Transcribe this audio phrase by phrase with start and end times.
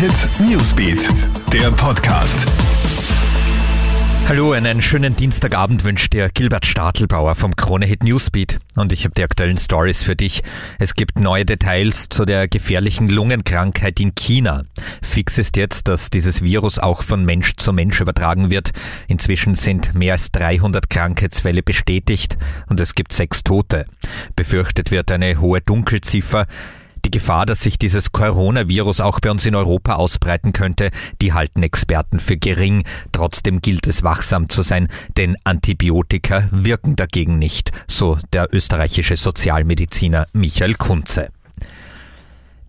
[0.00, 1.10] Hit Newsbeat,
[1.52, 2.46] der Podcast.
[4.26, 9.12] Hallo, einen schönen Dienstagabend wünscht dir Gilbert Stadelbauer vom Krone Hit Newsbeat und ich habe
[9.14, 10.42] die aktuellen Stories für dich.
[10.78, 14.62] Es gibt neue Details zu der gefährlichen Lungenkrankheit in China.
[15.02, 18.70] Fix ist jetzt, dass dieses Virus auch von Mensch zu Mensch übertragen wird.
[19.06, 22.38] Inzwischen sind mehr als 300 Krankheitsfälle bestätigt
[22.70, 23.84] und es gibt sechs Tote.
[24.34, 26.46] Befürchtet wird eine hohe Dunkelziffer.
[27.10, 31.64] Die Gefahr, dass sich dieses Coronavirus auch bei uns in Europa ausbreiten könnte, die halten
[31.64, 32.84] Experten für gering.
[33.10, 40.28] Trotzdem gilt es wachsam zu sein, denn Antibiotika wirken dagegen nicht, so der österreichische Sozialmediziner
[40.32, 41.30] Michael Kunze.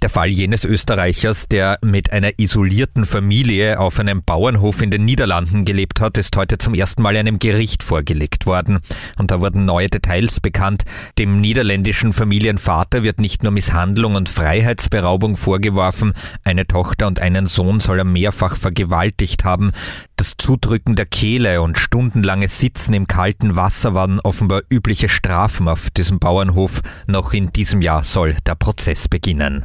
[0.01, 5.63] Der Fall jenes Österreichers, der mit einer isolierten Familie auf einem Bauernhof in den Niederlanden
[5.63, 8.79] gelebt hat, ist heute zum ersten Mal einem Gericht vorgelegt worden.
[9.19, 10.85] Und da wurden neue Details bekannt.
[11.19, 16.13] Dem niederländischen Familienvater wird nicht nur Misshandlung und Freiheitsberaubung vorgeworfen,
[16.43, 19.69] eine Tochter und einen Sohn soll er mehrfach vergewaltigt haben.
[20.15, 25.91] Das Zudrücken der Kehle und stundenlange Sitzen im kalten Wasser waren offenbar übliche Strafen auf
[25.91, 26.81] diesem Bauernhof.
[27.05, 29.63] Noch in diesem Jahr soll der Prozess beginnen.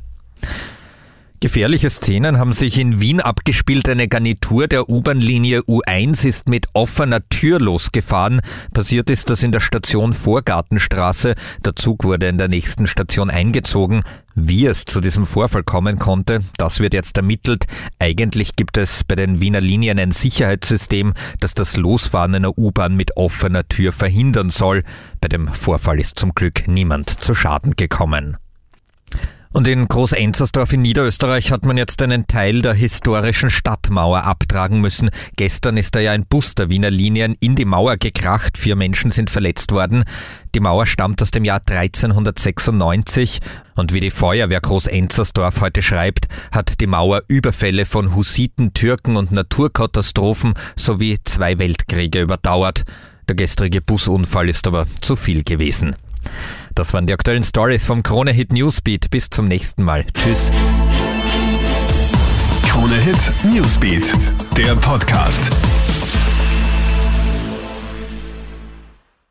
[1.39, 3.91] Gefährliche Szenen haben sich in Wien abgespielt.
[3.91, 8.41] Eine Garnitur der U-Bahn-Linie U1 ist mit offener Tür losgefahren.
[8.73, 11.35] Passiert ist das in der Station Vorgartenstraße.
[11.63, 14.03] Der Zug wurde in der nächsten Station eingezogen.
[14.35, 17.67] Wie es zu diesem Vorfall kommen konnte, das wird jetzt ermittelt.
[17.99, 23.15] Eigentlich gibt es bei den Wiener Linien ein Sicherheitssystem, das das Losfahren einer U-Bahn mit
[23.19, 24.85] offener Tür verhindern soll.
[25.21, 28.39] Bei dem Vorfall ist zum Glück niemand zu Schaden gekommen.
[29.57, 35.09] Und in Groß-Enzersdorf in Niederösterreich hat man jetzt einen Teil der historischen Stadtmauer abtragen müssen.
[35.39, 38.59] Gestern ist da ja ein Bus der Wiener Linien in die Mauer gekracht.
[38.59, 40.05] Vier Menschen sind verletzt worden.
[40.55, 43.41] Die Mauer stammt aus dem Jahr 1396
[43.77, 49.33] und wie die Feuerwehr Groß-Enzersdorf heute schreibt, hat die Mauer Überfälle von Hussiten, Türken und
[49.33, 52.85] Naturkatastrophen sowie zwei Weltkriege überdauert.
[53.27, 55.97] Der gestrige Busunfall ist aber zu viel gewesen.
[56.77, 59.09] Das waren die aktuellen Stories vom Krone Hit Newsbeat.
[59.11, 60.05] Bis zum nächsten Mal.
[60.13, 60.51] Tschüss.
[62.69, 64.13] Krone Hit Newsbeat,
[64.59, 65.51] der Podcast.